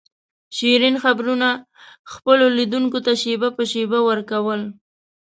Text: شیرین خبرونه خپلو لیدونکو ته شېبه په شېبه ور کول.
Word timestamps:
شیرین 0.55 0.95
خبرونه 1.03 1.49
خپلو 2.13 2.45
لیدونکو 2.57 2.99
ته 3.05 3.13
شېبه 3.21 3.49
په 3.57 3.63
شېبه 3.71 3.99
ور 4.07 4.19
کول. 4.31 4.61